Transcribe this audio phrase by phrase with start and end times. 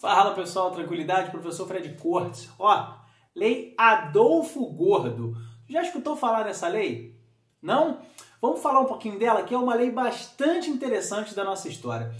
[0.00, 2.48] Fala pessoal, tranquilidade, professor Fred Cortes.
[2.58, 2.94] Ó,
[3.36, 5.36] lei Adolfo Gordo.
[5.68, 7.14] Já escutou falar dessa lei?
[7.60, 8.00] Não?
[8.40, 12.14] Vamos falar um pouquinho dela, que é uma lei bastante interessante da nossa história.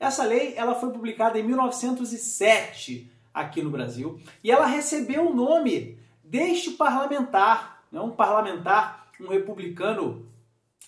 [0.00, 5.96] Essa lei ela foi publicada em 1907 aqui no Brasil e ela recebeu o nome
[6.24, 10.28] deste parlamentar, né, um parlamentar, um republicano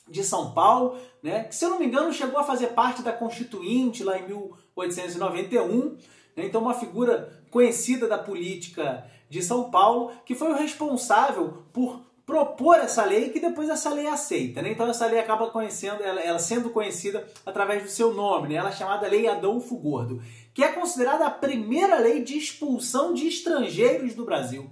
[0.09, 3.13] de São Paulo, né, que se eu não me engano chegou a fazer parte da
[3.13, 5.97] Constituinte lá em 1891 né?
[6.37, 12.77] Então, uma figura conhecida da política de São Paulo, que foi o responsável por propor
[12.77, 14.63] essa lei que depois essa lei é aceita.
[14.63, 14.73] Né?
[14.73, 18.55] Então essa lei acaba conhecendo, ela, ela, sendo conhecida através do seu nome, né?
[18.55, 23.27] ela é chamada Lei Adolfo Gordo, que é considerada a primeira lei de expulsão de
[23.27, 24.71] estrangeiros do Brasil.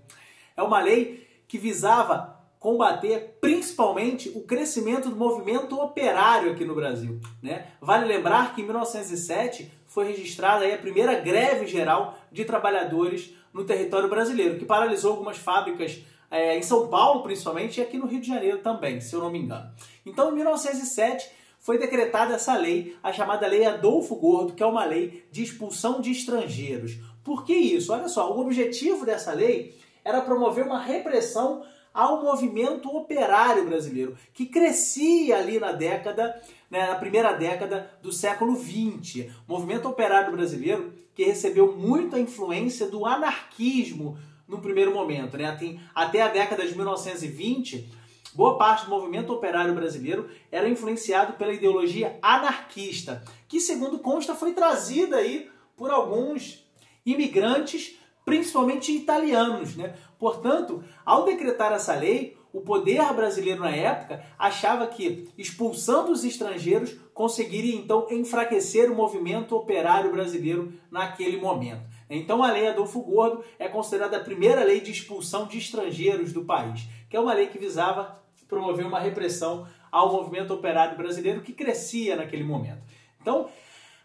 [0.56, 2.31] É uma lei que visava
[2.62, 7.20] combater principalmente o crescimento do movimento operário aqui no Brasil.
[7.42, 7.66] Né?
[7.80, 14.08] Vale lembrar que em 1907 foi registrada a primeira greve geral de trabalhadores no território
[14.08, 18.28] brasileiro, que paralisou algumas fábricas é, em São Paulo, principalmente, e aqui no Rio de
[18.28, 19.68] Janeiro também, se eu não me engano.
[20.06, 24.84] Então, em 1907, foi decretada essa lei, a chamada Lei Adolfo Gordo, que é uma
[24.84, 26.92] lei de expulsão de estrangeiros.
[27.24, 27.92] Por que isso?
[27.92, 34.46] Olha só, o objetivo dessa lei era promover uma repressão ao movimento operário brasileiro, que
[34.46, 36.40] crescia ali na década,
[36.70, 39.30] né, na primeira década do século XX.
[39.46, 44.16] Movimento operário brasileiro que recebeu muita influência do anarquismo
[44.48, 45.36] no primeiro momento.
[45.36, 45.44] Né?
[45.44, 47.90] Até, até a década de 1920,
[48.34, 54.52] boa parte do movimento operário brasileiro era influenciado pela ideologia anarquista, que, segundo consta, foi
[54.52, 56.64] trazida aí por alguns
[57.04, 59.76] imigrantes principalmente italianos.
[59.76, 59.94] Né?
[60.18, 66.94] Portanto, ao decretar essa lei, o poder brasileiro na época achava que, expulsando os estrangeiros,
[67.14, 71.82] conseguiria então enfraquecer o movimento operário brasileiro naquele momento.
[72.10, 76.44] Então, a Lei Adolfo Gordo é considerada a primeira lei de expulsão de estrangeiros do
[76.44, 81.54] país, que é uma lei que visava promover uma repressão ao movimento operário brasileiro que
[81.54, 82.82] crescia naquele momento.
[83.18, 83.48] Então,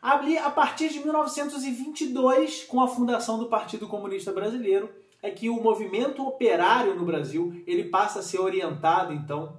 [0.02, 4.90] Ali, a partir de 1922, com a fundação do Partido Comunista Brasileiro,
[5.22, 9.58] é que o movimento operário no Brasil ele passa a ser orientado então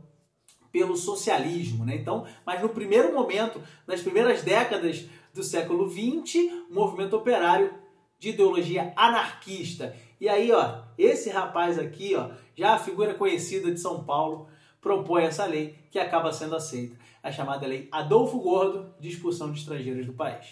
[0.71, 1.97] pelo socialismo, né?
[1.97, 7.75] Então, mas no primeiro momento, nas primeiras décadas do século XX, o movimento operário
[8.19, 9.95] de ideologia anarquista.
[10.21, 14.49] E aí, ó, esse rapaz aqui, ó, já a figura conhecida de São Paulo,
[14.81, 16.97] propõe essa lei que acaba sendo aceita,
[17.29, 20.47] a chamada Lei Adolfo Gordo de expulsão de estrangeiros do país.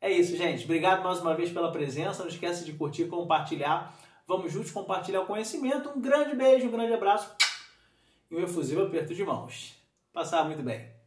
[0.00, 0.64] É isso, gente.
[0.64, 2.22] Obrigado mais uma vez pela presença.
[2.22, 3.96] Não esqueça de curtir, compartilhar.
[4.26, 5.90] Vamos juntos compartilhar o conhecimento.
[5.90, 7.34] Um grande beijo, um grande abraço
[8.30, 9.74] e um efusivo aperto de mãos.
[10.12, 10.97] Passar muito bem.